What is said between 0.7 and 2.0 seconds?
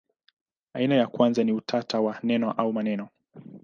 Aina ya kwanza ni utata